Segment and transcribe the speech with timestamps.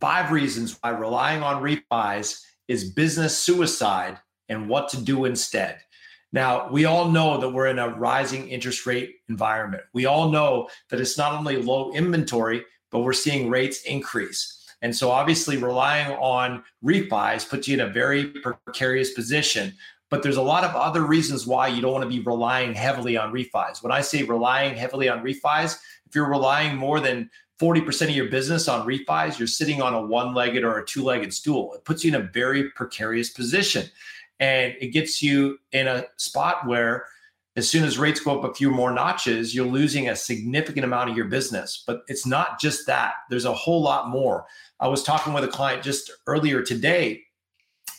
[0.00, 5.78] five reasons why relying on refis is business suicide and what to do instead.
[6.32, 9.84] Now, we all know that we're in a rising interest rate environment.
[9.92, 14.52] We all know that it's not only low inventory, but we're seeing rates increase.
[14.82, 19.72] And so, obviously, relying on refis puts you in a very precarious position.
[20.10, 23.16] But there's a lot of other reasons why you don't want to be relying heavily
[23.16, 23.82] on refis.
[23.82, 28.28] When I say relying heavily on refis, if you're relying more than 40% of your
[28.28, 31.72] business on refis, you're sitting on a one legged or a two legged stool.
[31.74, 33.86] It puts you in a very precarious position.
[34.38, 37.06] And it gets you in a spot where,
[37.56, 41.08] as soon as rates go up a few more notches, you're losing a significant amount
[41.08, 41.82] of your business.
[41.86, 44.44] But it's not just that, there's a whole lot more.
[44.78, 47.22] I was talking with a client just earlier today,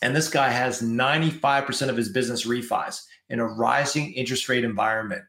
[0.03, 5.23] and this guy has 95% of his business refis in a rising interest rate environment.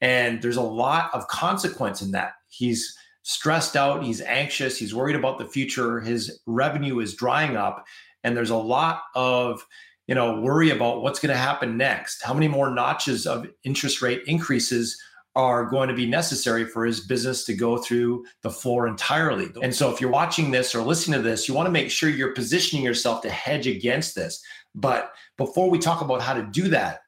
[0.00, 2.34] And there's a lot of consequence in that.
[2.48, 7.84] He's stressed out, he's anxious, he's worried about the future, his revenue is drying up,
[8.24, 9.66] and there's a lot of
[10.06, 12.22] you know worry about what's going to happen next.
[12.22, 15.00] How many more notches of interest rate increases
[15.34, 19.50] are going to be necessary for his business to go through the floor entirely.
[19.62, 22.10] And so if you're watching this or listening to this, you want to make sure
[22.10, 24.42] you're positioning yourself to hedge against this.
[24.74, 27.00] But before we talk about how to do that,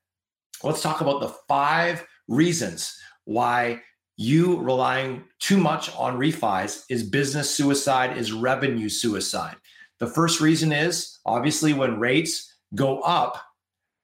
[0.62, 3.82] let's talk about the five reasons why
[4.16, 9.56] you relying too much on refis is business suicide, is revenue suicide.
[9.98, 13.42] The first reason is obviously when rates go up,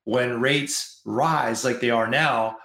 [0.05, 2.57] when rates rise like they are now,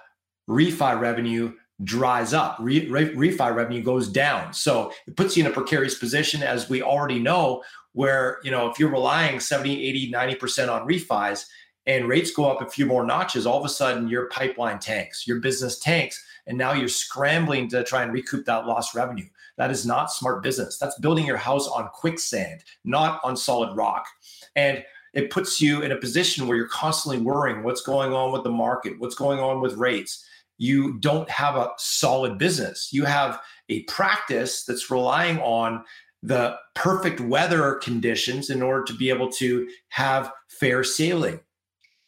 [0.48, 1.52] refi revenue
[1.84, 4.52] dries up, re, re, refi revenue goes down.
[4.52, 8.70] So it puts you in a precarious position, as we already know, where, you know,
[8.70, 11.46] if you're relying 70, 80, 90% on refis
[11.86, 15.26] and rates go up a few more notches, all of a sudden your pipeline tanks,
[15.26, 19.28] your business tanks and now you're scrambling to try and recoup that lost revenue.
[19.56, 20.78] That is not smart business.
[20.78, 24.06] That's building your house on quicksand, not on solid rock.
[24.54, 24.84] And
[25.14, 28.50] it puts you in a position where you're constantly worrying what's going on with the
[28.50, 30.24] market, what's going on with rates.
[30.58, 32.90] You don't have a solid business.
[32.92, 35.84] You have a practice that's relying on
[36.22, 41.40] the perfect weather conditions in order to be able to have fair sailing.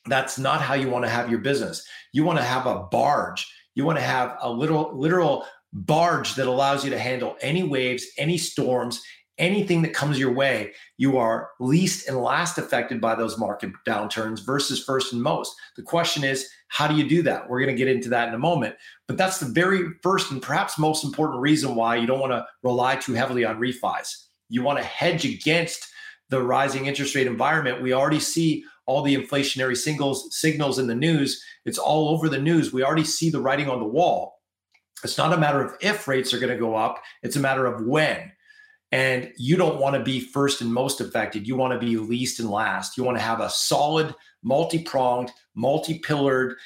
[0.07, 1.87] That's not how you want to have your business.
[2.13, 3.47] You want to have a barge
[3.79, 8.05] you want to have a little literal barge that allows you to handle any waves,
[8.19, 9.01] any storms,
[9.39, 10.73] anything that comes your way.
[10.97, 15.55] You are least and last affected by those market downturns versus first and most.
[15.77, 17.49] The question is, how do you do that?
[17.49, 18.75] We're going to get into that in a moment.
[19.07, 22.45] But that's the very first and perhaps most important reason why you don't want to
[22.65, 24.09] rely too heavily on refis.
[24.49, 25.87] You want to hedge against
[26.31, 27.81] the rising interest rate environment.
[27.81, 31.45] We already see all the inflationary singles, signals in the news.
[31.67, 32.73] It's all over the news.
[32.73, 34.41] We already see the writing on the wall.
[35.05, 37.67] It's not a matter of if rates are going to go up, it's a matter
[37.67, 38.33] of when.
[38.91, 41.47] And you don't want to be first and most affected.
[41.47, 42.97] You want to be least and last.
[42.97, 46.57] You want to have a solid, multi pronged, multi pillared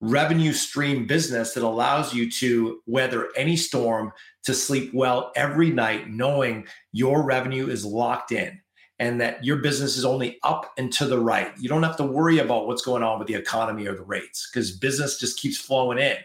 [0.00, 4.12] revenue stream business that allows you to weather any storm,
[4.44, 8.60] to sleep well every night, knowing your revenue is locked in
[8.98, 11.52] and that your business is only up and to the right.
[11.58, 14.48] You don't have to worry about what's going on with the economy or the rates
[14.50, 16.16] because business just keeps flowing in.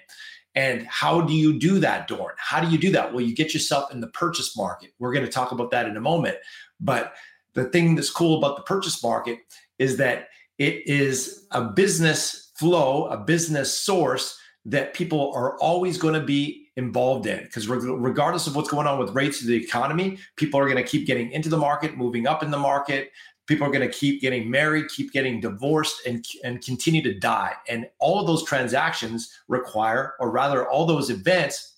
[0.55, 2.33] And how do you do that, Dorn?
[2.37, 3.13] How do you do that?
[3.13, 4.91] Well, you get yourself in the purchase market.
[4.99, 6.37] We're going to talk about that in a moment.
[6.79, 7.13] But
[7.53, 9.39] the thing that's cool about the purchase market
[9.79, 10.27] is that
[10.57, 16.67] it is a business flow, a business source that people are always going to be
[16.77, 20.65] involved in because regardless of what's going on with rates of the economy people are
[20.69, 23.11] going to keep getting into the market moving up in the market.
[23.47, 27.53] People are going to keep getting married keep getting divorced and and continue to die.
[27.67, 31.75] And all of those transactions require or rather all those events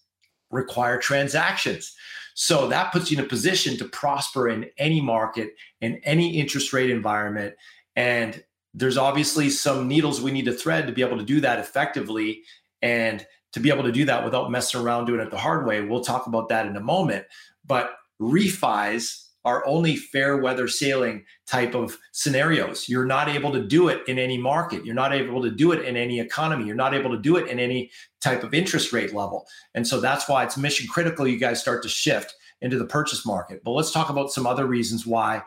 [0.52, 1.96] require transactions.
[2.36, 6.72] So that puts you in a position to prosper in any market in any interest
[6.72, 7.56] rate environment.
[7.96, 8.44] And
[8.74, 12.44] there's obviously some needles we need to thread to be able to do that effectively.
[12.82, 15.82] And to be able to do that without messing around doing it the hard way,
[15.82, 17.26] we'll talk about that in a moment.
[17.66, 22.88] But refis are only fair weather sailing type of scenarios.
[22.88, 24.86] You're not able to do it in any market.
[24.86, 26.66] You're not able to do it in any economy.
[26.66, 27.92] You're not able to do it in any
[28.22, 29.46] type of interest rate level.
[29.76, 33.26] And so that's why it's mission critical you guys start to shift into the purchase
[33.26, 33.62] market.
[33.66, 35.44] But let's talk about some other reasons why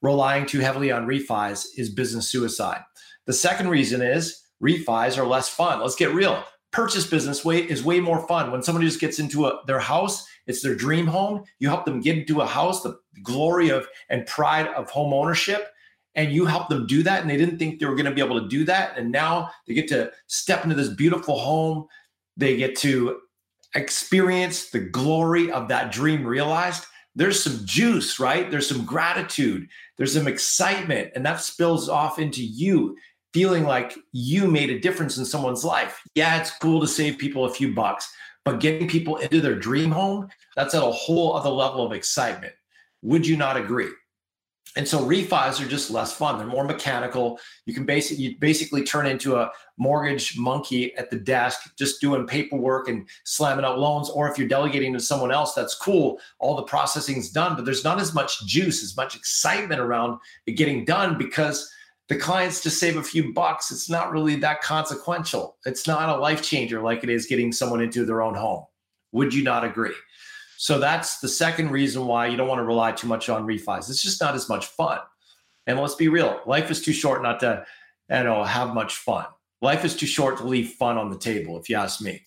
[0.00, 2.82] relying too heavily on refis is business suicide.
[3.26, 5.80] The second reason is refis are less fun.
[5.80, 6.44] Let's get real.
[6.72, 8.52] Purchase business way is way more fun.
[8.52, 11.44] When somebody just gets into a, their house, it's their dream home.
[11.58, 15.72] You help them get into a house, the glory of and pride of home ownership,
[16.14, 17.22] and you help them do that.
[17.22, 19.50] And they didn't think they were going to be able to do that, and now
[19.66, 21.86] they get to step into this beautiful home.
[22.36, 23.20] They get to
[23.74, 26.86] experience the glory of that dream realized
[27.16, 28.50] there's some juice, right?
[28.50, 32.96] There's some gratitude, there's some excitement, and that spills off into you
[33.32, 36.02] feeling like you made a difference in someone's life.
[36.14, 38.10] Yeah, it's cool to save people a few bucks,
[38.44, 42.52] but getting people into their dream home, that's at a whole other level of excitement.
[43.02, 43.90] Would you not agree?
[44.76, 46.38] And so refis are just less fun.
[46.38, 47.40] They're more mechanical.
[47.66, 52.24] You can basically you basically turn into a mortgage monkey at the desk, just doing
[52.24, 54.10] paperwork and slamming out loans.
[54.10, 56.20] Or if you're delegating to someone else, that's cool.
[56.38, 60.52] All the processing's done, but there's not as much juice, as much excitement around it
[60.52, 61.68] getting done because
[62.10, 63.70] the clients just save a few bucks.
[63.70, 65.56] It's not really that consequential.
[65.64, 68.64] It's not a life changer like it is getting someone into their own home.
[69.12, 69.94] Would you not agree?
[70.56, 73.88] So that's the second reason why you don't want to rely too much on refis.
[73.88, 74.98] It's just not as much fun.
[75.68, 77.64] And let's be real, life is too short not to,
[78.10, 79.26] you know, have much fun.
[79.62, 82.22] Life is too short to leave fun on the table, if you ask me.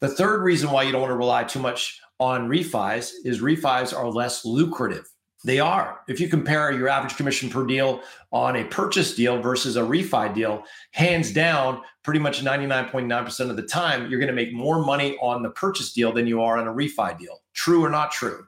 [0.00, 3.96] The third reason why you don't want to rely too much on refis is refis
[3.96, 5.06] are less lucrative.
[5.42, 6.00] They are.
[6.06, 10.34] If you compare your average commission per deal on a purchase deal versus a refi
[10.34, 15.16] deal, hands down, pretty much 99.9% of the time, you're going to make more money
[15.22, 17.40] on the purchase deal than you are on a refi deal.
[17.54, 18.44] True or not true?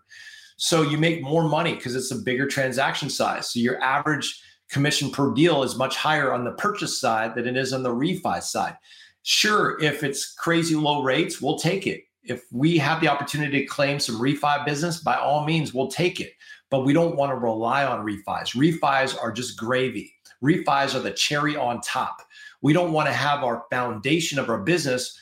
[0.59, 3.51] So you make more money because it's a bigger transaction size.
[3.51, 7.57] So your average commission per deal is much higher on the purchase side than it
[7.57, 8.77] is on the refi side.
[9.23, 12.03] Sure, if it's crazy low rates, we'll take it.
[12.25, 16.21] If we have the opportunity to claim some refi business, by all means, we'll take
[16.21, 16.33] it
[16.73, 18.57] but we don't want to rely on refis.
[18.57, 20.15] Refis are just gravy.
[20.43, 22.23] Refis are the cherry on top.
[22.63, 25.21] We don't want to have our foundation of our business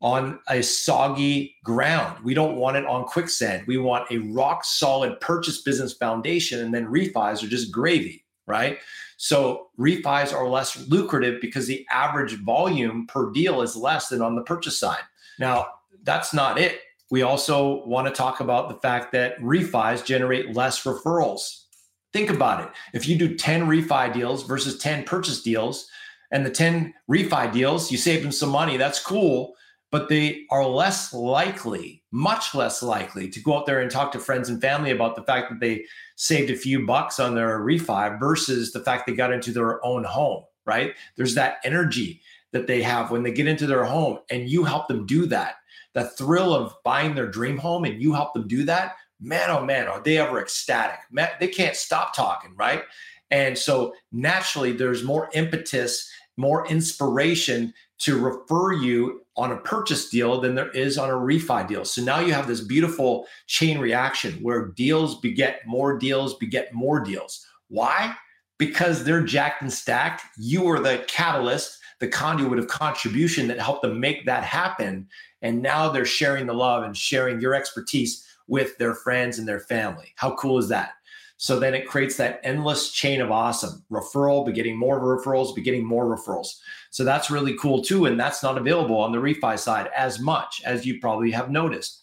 [0.00, 2.22] on a soggy ground.
[2.24, 3.66] We don't want it on quicksand.
[3.66, 8.78] We want a rock solid purchase business foundation, and then refis are just gravy, right?
[9.16, 14.36] So refis are less lucrative because the average volume per deal is less than on
[14.36, 15.02] the purchase side.
[15.40, 15.66] Now,
[16.04, 16.78] that's not it.
[17.14, 21.66] We also want to talk about the fact that refis generate less referrals.
[22.12, 22.70] Think about it.
[22.92, 25.86] If you do 10 refi deals versus 10 purchase deals,
[26.32, 29.54] and the 10 refi deals, you save them some money, that's cool,
[29.92, 34.18] but they are less likely, much less likely to go out there and talk to
[34.18, 35.84] friends and family about the fact that they
[36.16, 40.02] saved a few bucks on their refi versus the fact they got into their own
[40.02, 40.94] home, right?
[41.16, 44.88] There's that energy that they have when they get into their home, and you help
[44.88, 45.54] them do that
[45.94, 49.64] the thrill of buying their dream home and you help them do that, man, oh
[49.64, 50.98] man, are they ever ecstatic?
[51.10, 52.82] Man, they can't stop talking, right?
[53.30, 60.40] And so naturally, there's more impetus, more inspiration to refer you on a purchase deal
[60.40, 61.84] than there is on a refi deal.
[61.84, 67.00] So now you have this beautiful chain reaction where deals beget more deals, beget more
[67.00, 67.46] deals.
[67.68, 68.14] Why?
[68.58, 70.22] Because they're jacked and stacked.
[70.36, 75.08] You are the catalyst, the conduit of contribution that helped them make that happen.
[75.42, 79.60] And now they're sharing the love and sharing your expertise with their friends and their
[79.60, 80.12] family.
[80.16, 80.92] How cool is that?
[81.36, 86.06] So then it creates that endless chain of awesome referral, begetting more referrals, begetting more
[86.06, 86.58] referrals.
[86.90, 88.06] So that's really cool too.
[88.06, 92.00] And that's not available on the refi side as much as you probably have noticed.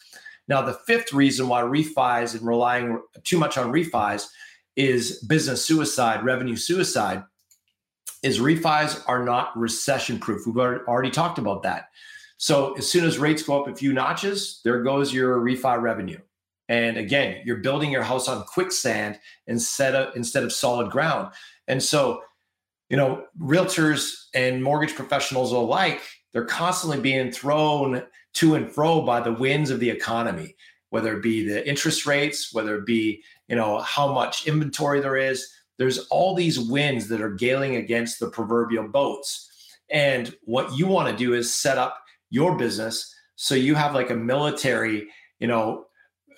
[0.48, 4.28] Now, the fifth reason why refis and relying too much on refis
[4.76, 7.24] is business suicide, revenue suicide,
[8.24, 10.46] is refis are not recession proof.
[10.46, 11.90] We've already talked about that.
[12.38, 16.20] So as soon as rates go up a few notches, there goes your refi revenue.
[16.70, 21.34] And again, you're building your house on quicksand instead of instead of solid ground.
[21.68, 22.22] And so,
[22.90, 26.02] you know, realtors and mortgage professionals alike,
[26.32, 28.04] they're constantly being thrown
[28.36, 30.56] to and fro by the winds of the economy,
[30.92, 35.18] whether it be the interest rates, whether it be, you know, how much inventory there
[35.18, 35.48] is.
[35.82, 39.50] There's all these winds that are galing against the proverbial boats.
[39.90, 41.98] And what you want to do is set up
[42.30, 45.08] your business so you have like a military
[45.40, 45.86] you know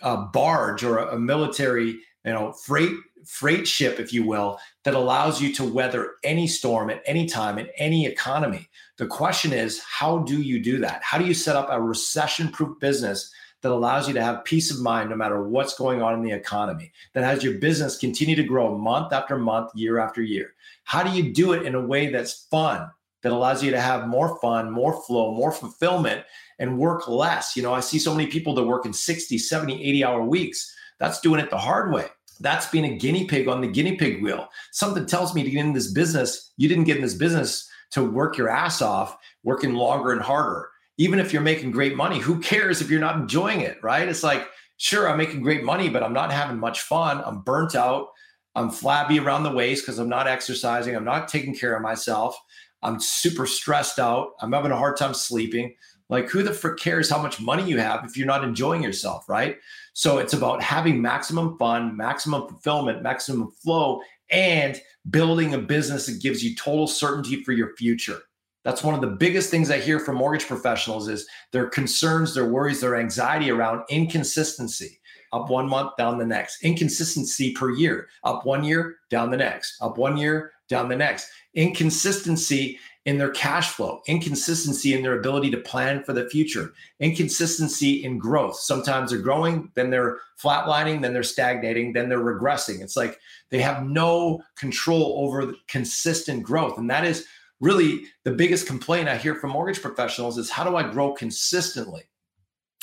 [0.02, 1.90] a barge or a, military
[2.26, 2.96] you know freight
[3.26, 7.60] freight ship if you will that allows you to weather any storm at any time
[7.60, 11.56] in any economy the question is how do you do that how do you set
[11.56, 13.32] up a recession proof business
[13.64, 16.32] that allows you to have peace of mind no matter what's going on in the
[16.32, 20.54] economy that has your business continue to grow month after month year after year
[20.84, 22.88] how do you do it in a way that's fun
[23.24, 26.24] that allows you to have more fun, more flow, more fulfillment,
[26.60, 27.56] and work less.
[27.56, 30.76] You know, I see so many people that work in 60, 70, 80 hour weeks.
[31.00, 32.08] That's doing it the hard way.
[32.40, 34.50] That's being a guinea pig on the guinea pig wheel.
[34.72, 36.52] Something tells me to get in this business.
[36.58, 40.70] You didn't get in this business to work your ass off, working longer and harder.
[40.98, 44.08] Even if you're making great money, who cares if you're not enjoying it, right?
[44.08, 44.48] It's like,
[44.78, 47.22] sure, I'm making great money, but I'm not having much fun.
[47.26, 48.10] I'm burnt out.
[48.56, 50.96] I'm flabby around the waist because I'm not exercising.
[50.96, 52.38] I'm not taking care of myself.
[52.84, 54.34] I'm super stressed out.
[54.42, 55.74] I'm having a hard time sleeping.
[56.10, 59.28] Like, who the frick cares how much money you have if you're not enjoying yourself,
[59.28, 59.58] right?
[59.94, 66.22] So it's about having maximum fun, maximum fulfillment, maximum flow, and building a business that
[66.22, 68.20] gives you total certainty for your future.
[68.64, 72.50] That's one of the biggest things I hear from mortgage professionals is their concerns, their
[72.50, 75.00] worries, their anxiety around inconsistency.
[75.34, 76.64] Up one month, down the next.
[76.64, 78.08] Inconsistency per year.
[78.24, 79.82] Up one year, down the next.
[79.82, 81.30] Up one year, down the next.
[81.56, 88.04] Inconsistency in their cash flow, inconsistency in their ability to plan for the future, inconsistency
[88.06, 88.56] in growth.
[88.56, 92.82] Sometimes they're growing, then they're flatlining, then they're stagnating, then they're regressing.
[92.82, 96.78] It's like they have no control over consistent growth.
[96.78, 97.26] And that is
[97.64, 102.04] really the biggest complaint I hear from mortgage professionals is how do I grow consistently?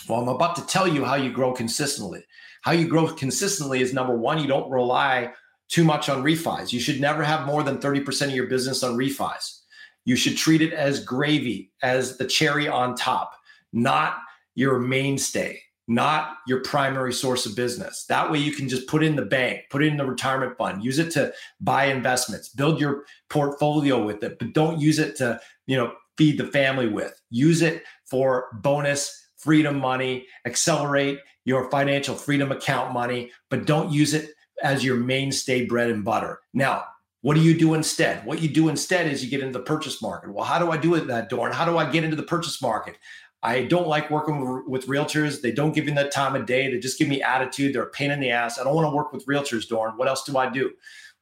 [0.08, 2.24] Well, I'm about to tell you how you grow consistently.
[2.62, 5.32] How you grow consistently is number one, you don't rely
[5.68, 6.72] too much on refis.
[6.72, 9.60] You should never have more than 30% of your business on refis.
[10.06, 13.32] You should treat it as gravy, as the cherry on top,
[13.74, 14.16] not
[14.54, 15.60] your mainstay,
[15.90, 18.04] not your primary source of business.
[18.08, 21.00] That way you can just put in the bank, put in the retirement fund, use
[21.00, 25.76] it to buy investments, build your portfolio with it, but don't use it to, you
[25.76, 27.20] know, feed the family with.
[27.30, 34.14] Use it for bonus freedom money, accelerate your financial freedom account money, but don't use
[34.14, 34.30] it
[34.62, 36.38] as your mainstay bread and butter.
[36.54, 36.84] Now,
[37.22, 38.24] what do you do instead?
[38.24, 40.32] What you do instead is you get into the purchase market.
[40.32, 41.46] Well, how do I do it that door?
[41.46, 42.96] And how do I get into the purchase market?
[43.42, 45.40] I don't like working with, realtors.
[45.40, 46.70] They don't give me that time of day.
[46.70, 47.74] They just give me attitude.
[47.74, 48.58] They're a pain in the ass.
[48.58, 49.96] I don't want to work with realtors, Dorn.
[49.96, 50.72] What else do I do?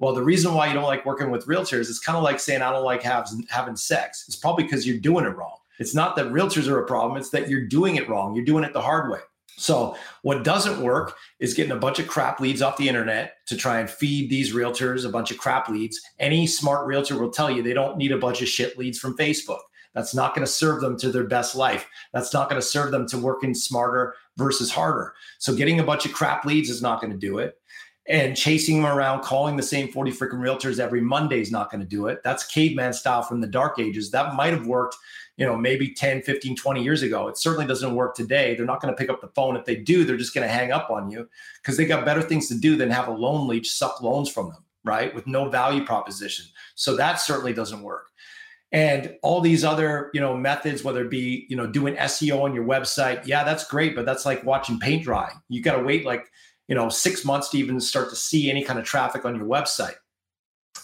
[0.00, 2.62] Well, the reason why you don't like working with realtors is kind of like saying
[2.62, 4.24] I don't like having, having sex.
[4.26, 5.56] It's probably because you're doing it wrong.
[5.78, 7.18] It's not that realtors are a problem.
[7.18, 8.34] It's that you're doing it wrong.
[8.34, 9.20] You're doing it the hard way.
[9.56, 13.56] So, what doesn't work is getting a bunch of crap leads off the internet to
[13.56, 16.00] try and feed these realtors a bunch of crap leads.
[16.20, 19.16] Any smart realtor will tell you they don't need a bunch of shit leads from
[19.16, 19.58] Facebook.
[19.94, 21.86] That's not going to serve them to their best life.
[22.12, 25.14] That's not going to serve them to working smarter versus harder.
[25.38, 27.58] So, getting a bunch of crap leads is not going to do it.
[28.06, 31.82] And chasing them around, calling the same 40 freaking realtors every Monday is not going
[31.82, 32.20] to do it.
[32.24, 34.10] That's caveman style from the dark ages.
[34.10, 34.96] That might have worked
[35.38, 37.28] you know, maybe 10, 15, 20 years ago.
[37.28, 38.56] It certainly doesn't work today.
[38.56, 39.56] They're not going to pick up the phone.
[39.56, 41.28] If they do, they're just going to hang up on you
[41.62, 44.48] because they got better things to do than have a loan leech suck loans from
[44.48, 45.14] them, right?
[45.14, 46.46] With no value proposition.
[46.74, 48.08] So that certainly doesn't work.
[48.70, 52.54] And all these other, you know, methods, whether it be, you know, doing SEO on
[52.54, 55.32] your website, yeah, that's great, but that's like watching paint dry.
[55.48, 56.26] You got to wait like,
[56.68, 59.46] you know, six months to even start to see any kind of traffic on your
[59.46, 59.94] website.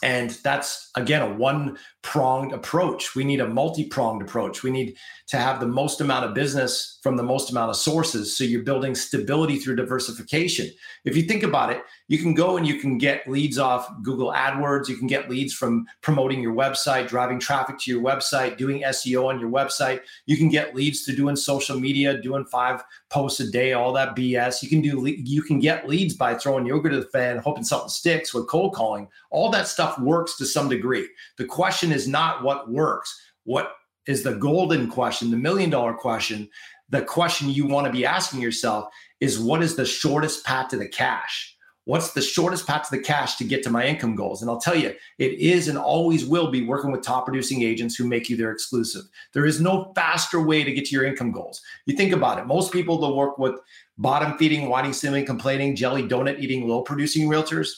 [0.03, 3.17] And that's again a one pronged approach.
[3.17, 4.63] We need a multi pronged approach.
[4.63, 4.95] We need
[5.27, 8.37] to have the most amount of business from the most amount of sources.
[8.37, 10.71] So you're building stability through diversification.
[11.07, 14.33] If you think about it, you can go and you can get leads off Google
[14.33, 14.87] AdWords.
[14.87, 19.29] You can get leads from promoting your website, driving traffic to your website, doing SEO
[19.29, 20.01] on your website.
[20.27, 24.15] You can get leads to doing social media, doing five posts a day, all that
[24.15, 24.63] BS.
[24.63, 27.89] You can do you can get leads by throwing yogurt to the fan, hoping something
[27.89, 29.09] sticks with cold calling.
[29.31, 31.09] All that stuff works to some degree.
[31.39, 33.19] The question is not what works.
[33.45, 33.73] What
[34.07, 36.49] is the golden question, the million dollar question?
[36.91, 38.89] The question you want to be asking yourself
[39.21, 41.55] is what is the shortest path to the cash?
[41.87, 44.41] What's the shortest path to the cash to get to my income goals?
[44.41, 47.95] And I'll tell you, it is and always will be working with top producing agents
[47.95, 49.03] who make you their exclusive.
[49.35, 51.61] There is no faster way to get to your income goals.
[51.85, 52.47] You think about it.
[52.47, 53.61] Most people that work with
[53.99, 57.69] bottom feeding, whining, stealing, complaining, jelly donut eating, low producing realtors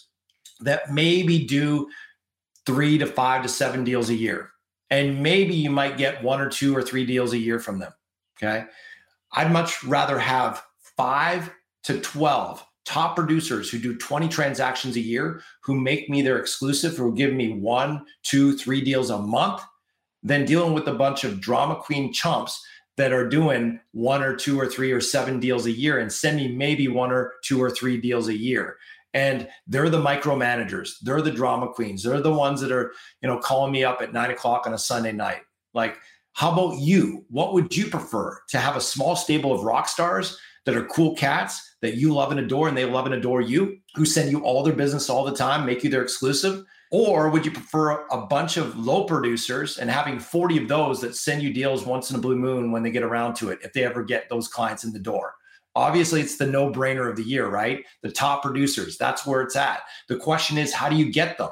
[0.61, 1.89] that maybe do
[2.67, 4.51] three to five to seven deals a year.
[4.91, 7.93] And maybe you might get one or two or three deals a year from them.
[8.37, 8.67] Okay.
[9.33, 10.63] I'd much rather have
[10.97, 11.51] five
[11.85, 16.97] to 12 top producers who do 20 transactions a year, who make me their exclusive,
[16.97, 19.63] who give me one, two, three deals a month,
[20.23, 22.65] than dealing with a bunch of drama queen chumps
[22.97, 26.37] that are doing one or two or three or seven deals a year and send
[26.37, 28.77] me maybe one or two or three deals a year.
[29.17, 32.93] And they're the micromanagers, they're the drama queens, they're the ones that are,
[33.23, 35.41] you know, calling me up at nine o'clock on a Sunday night.
[35.73, 35.97] Like,
[36.35, 37.25] how about you?
[37.31, 41.17] What would you prefer to have a small stable of rock stars that are cool
[41.17, 44.41] cats that you love and adore and they love and adore you, who send you
[44.41, 46.63] all their business all the time, make you their exclusive?
[46.91, 51.17] Or would you prefer a bunch of low producers and having 40 of those that
[51.17, 53.73] send you deals once in a blue moon when they get around to it, if
[53.73, 55.37] they ever get those clients in the door?
[55.77, 57.85] Obviously, it's the no brainer of the year, right?
[58.03, 59.83] The top producers, that's where it's at.
[60.09, 61.51] The question is, how do you get them?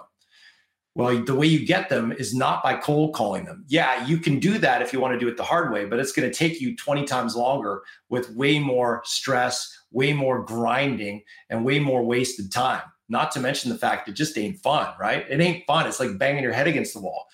[0.95, 3.67] Well, the way you get them is not by cold calling them.
[3.69, 5.99] Yeah, you can do that if you want to do it the hard way, but
[5.99, 11.23] it's going to take you 20 times longer with way more stress, way more grinding,
[11.51, 12.83] and way more wasted time.
[13.11, 15.27] Not to mention the fact it just ain't fun, right?
[15.29, 15.87] It ain't fun.
[15.87, 17.27] It's like banging your head against the wall.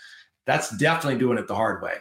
[0.46, 1.98] That's definitely doing it the hard way.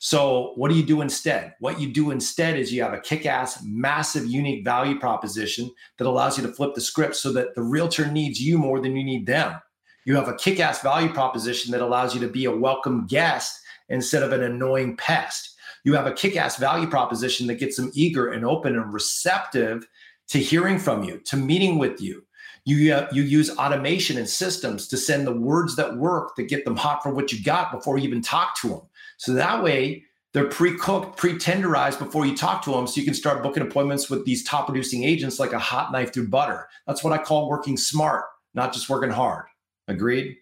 [0.00, 1.54] So, what do you do instead?
[1.58, 6.06] What you do instead is you have a kick ass, massive, unique value proposition that
[6.06, 9.02] allows you to flip the script so that the realtor needs you more than you
[9.02, 9.60] need them.
[10.04, 13.60] You have a kick ass value proposition that allows you to be a welcome guest
[13.88, 15.56] instead of an annoying pest.
[15.82, 19.86] You have a kick ass value proposition that gets them eager and open and receptive
[20.28, 22.24] to hearing from you, to meeting with you.
[22.64, 26.64] You, uh, you use automation and systems to send the words that work to get
[26.64, 28.82] them hot for what you got before you even talk to them.
[29.18, 33.42] So that way, they're pre-cooked, pre-tenderized before you talk to them, so you can start
[33.42, 36.68] booking appointments with these top producing agents like a hot knife through butter.
[36.86, 39.46] That's what I call working smart, not just working hard.
[39.88, 40.36] Agreed.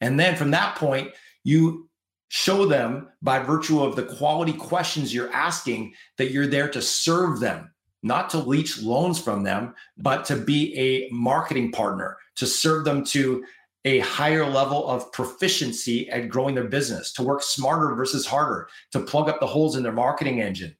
[0.00, 1.10] And then from that point,
[1.42, 1.88] you
[2.28, 7.40] show them by virtue of the quality questions you're asking that you're there to serve
[7.40, 12.84] them, not to leech loans from them, but to be a marketing partner, to serve
[12.84, 13.44] them to
[13.84, 19.00] a higher level of proficiency at growing their business, to work smarter versus harder, to
[19.00, 20.74] plug up the holes in their marketing engine,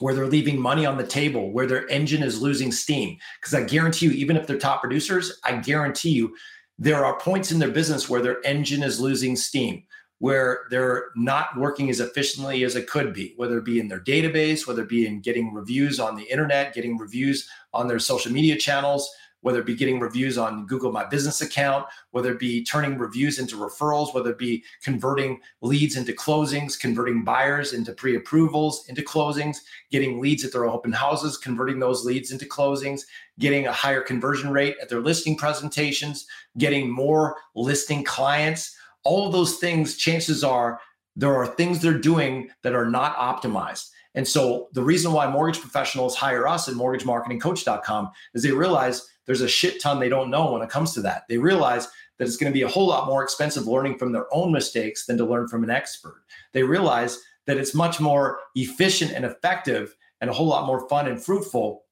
[0.00, 3.16] where they're leaving money on the table, where their engine is losing steam.
[3.40, 6.34] Because I guarantee you, even if they're top producers, I guarantee you
[6.78, 9.84] there are points in their business where their engine is losing steam,
[10.18, 14.00] where they're not working as efficiently as it could be, whether it be in their
[14.00, 18.32] database, whether it be in getting reviews on the internet, getting reviews on their social
[18.32, 19.08] media channels,
[19.42, 23.38] whether it be getting reviews on Google My Business account, whether it be turning reviews
[23.38, 29.02] into referrals, whether it be converting leads into closings, converting buyers into pre approvals into
[29.02, 29.58] closings,
[29.90, 33.02] getting leads at their open houses, converting those leads into closings,
[33.38, 36.26] getting a higher conversion rate at their listing presentations,
[36.58, 38.76] getting more listing clients.
[39.04, 40.80] All of those things, chances are
[41.16, 43.90] there are things they're doing that are not optimized.
[44.14, 49.40] And so the reason why mortgage professionals hire us at mortgagemarketingcoach.com is they realize there's
[49.40, 51.24] a shit ton they don't know when it comes to that.
[51.28, 54.26] They realize that it's going to be a whole lot more expensive learning from their
[54.32, 56.24] own mistakes than to learn from an expert.
[56.52, 61.08] They realize that it's much more efficient and effective and a whole lot more fun
[61.08, 61.84] and fruitful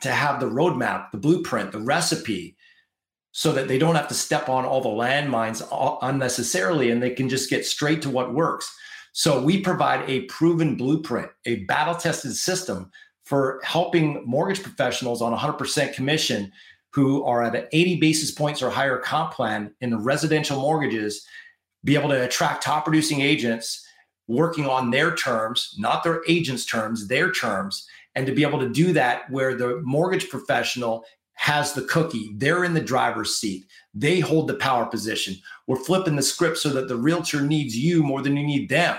[0.00, 2.56] to have the roadmap, the blueprint, the recipe,
[3.32, 7.10] so that they don't have to step on all the landmines uh, unnecessarily and they
[7.10, 8.72] can just get straight to what works.
[9.16, 12.90] So we provide a proven blueprint, a battle tested system
[13.24, 16.50] for helping mortgage professionals on 100% commission
[16.92, 21.24] who are at an 80 basis points or higher comp plan in residential mortgages
[21.84, 23.86] be able to attract top producing agents
[24.26, 28.68] working on their terms, not their agents' terms, their terms, and to be able to
[28.68, 34.20] do that where the mortgage professional has the cookie, they're in the driver's seat, they
[34.20, 35.36] hold the power position.
[35.66, 38.96] We're flipping the script so that the realtor needs you more than you need them.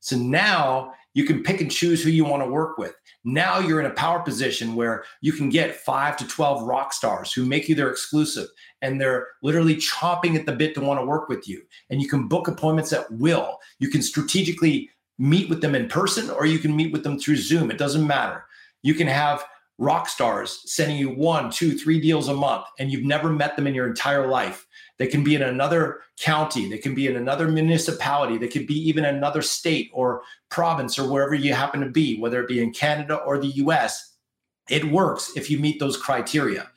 [0.00, 2.94] So now you can pick and choose who you want to work with.
[3.24, 7.32] Now you're in a power position where you can get five to 12 rock stars
[7.32, 8.48] who make you their exclusive
[8.82, 11.62] and they're literally chomping at the bit to want to work with you.
[11.90, 13.58] And you can book appointments at will.
[13.78, 17.36] You can strategically meet with them in person or you can meet with them through
[17.36, 17.70] Zoom.
[17.70, 18.44] It doesn't matter.
[18.82, 19.42] You can have
[19.78, 23.66] rock stars sending you one, two, three deals a month, and you've never met them
[23.66, 24.66] in your entire life.
[24.98, 28.88] They can be in another county, they can be in another municipality, they could be
[28.88, 32.72] even another state or province or wherever you happen to be, whether it be in
[32.72, 34.14] Canada or the US.
[34.70, 36.70] It works if you meet those criteria.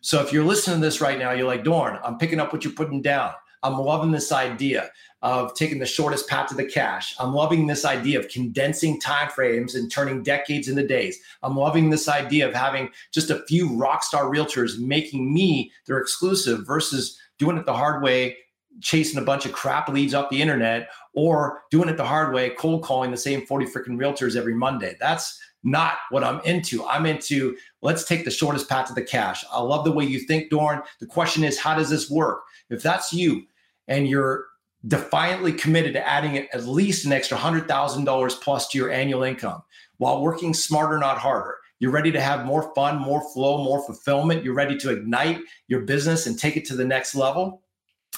[0.00, 2.64] So if you're listening to this right now, you're like, Dorn, I'm picking up what
[2.64, 3.32] you're putting down.
[3.62, 4.90] I'm loving this idea
[5.26, 7.12] of taking the shortest path to the cash.
[7.18, 11.18] I'm loving this idea of condensing time frames and turning decades into days.
[11.42, 15.98] I'm loving this idea of having just a few rock star realtors making me their
[15.98, 18.36] exclusive versus doing it the hard way,
[18.80, 22.50] chasing a bunch of crap leads off the internet, or doing it the hard way,
[22.50, 24.94] cold calling the same 40 freaking realtors every Monday.
[25.00, 26.86] That's not what I'm into.
[26.86, 29.44] I'm into let's take the shortest path to the cash.
[29.50, 30.82] I love the way you think, Dorn.
[31.00, 32.44] The question is, how does this work?
[32.70, 33.42] If that's you
[33.88, 34.46] and you're
[34.86, 39.62] defiantly committed to adding at least an extra $100,000 plus to your annual income
[39.98, 41.56] while working smarter, not harder.
[41.78, 44.44] You're ready to have more fun, more flow, more fulfillment.
[44.44, 47.62] You're ready to ignite your business and take it to the next level.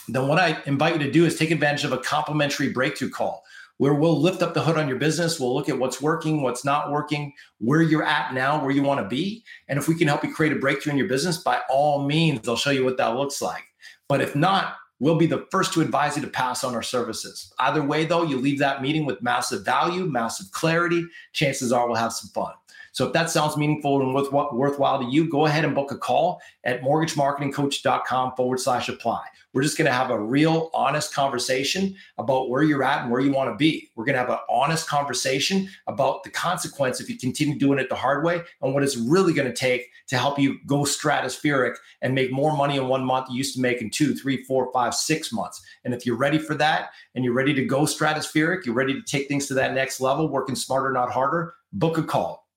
[0.08, 3.42] Then, what I invite you to do is take advantage of a complimentary breakthrough call
[3.78, 5.40] where we'll lift up the hood on your business.
[5.40, 9.00] We'll look at what's working, what's not working, where you're at now, where you want
[9.00, 9.44] to be.
[9.68, 12.48] And if we can help you create a breakthrough in your business, by all means,
[12.48, 13.64] I'll show you what that looks like.
[14.08, 17.52] But if not, we'll be the first to advise you to pass on our services.
[17.58, 21.04] Either way, though, you leave that meeting with massive value, massive clarity.
[21.32, 22.52] Chances are we'll have some fun.
[22.92, 25.98] So if that sounds meaningful and worth, worthwhile to you, go ahead and book a
[25.98, 29.24] call at mortgagemarketingcoach.com forward slash apply.
[29.54, 33.20] We're just going to have a real honest conversation about where you're at and where
[33.20, 33.90] you want to be.
[33.96, 37.88] We're going to have an honest conversation about the consequence if you continue doing it
[37.88, 41.76] the hard way and what it's really going to take to help you go stratospheric
[42.02, 44.70] and make more money in one month you used to make in two, three, four,
[44.72, 45.62] five, six months.
[45.84, 49.02] And if you're ready for that and you're ready to go stratospheric, you're ready to
[49.02, 52.47] take things to that next level, working smarter, not harder, book a call.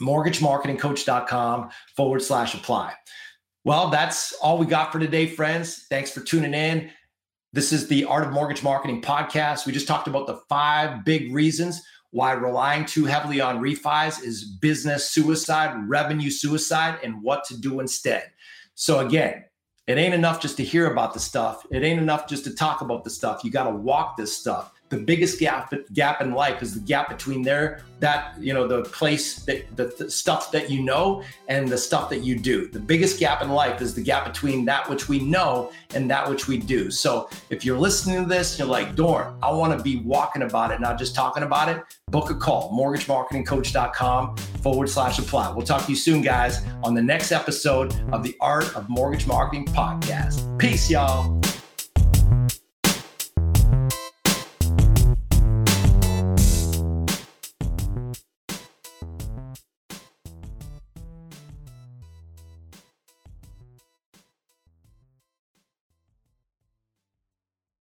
[0.00, 2.94] MortgageMarketingCoach.com forward slash apply.
[3.64, 5.86] Well, that's all we got for today, friends.
[5.90, 6.90] Thanks for tuning in.
[7.52, 9.66] This is the Art of Mortgage Marketing podcast.
[9.66, 14.44] We just talked about the five big reasons why relying too heavily on refis is
[14.44, 18.30] business suicide, revenue suicide, and what to do instead.
[18.74, 19.44] So, again,
[19.86, 21.66] it ain't enough just to hear about the stuff.
[21.70, 23.42] It ain't enough just to talk about the stuff.
[23.44, 27.08] You got to walk this stuff the biggest gap gap in life is the gap
[27.08, 31.68] between there that you know the place that the, the, stuff that you know and
[31.68, 32.68] the stuff that you do.
[32.68, 36.28] The biggest gap in life is the gap between that which we know and that
[36.28, 36.90] which we do.
[36.90, 40.70] So if you're listening to this you're like dorn i want to be walking about
[40.70, 45.50] it not just talking about it book a call mortgagemarketingcoach.com forward slash apply.
[45.52, 49.26] We'll talk to you soon guys on the next episode of the art of mortgage
[49.26, 50.58] marketing podcast.
[50.58, 51.40] Peace y'all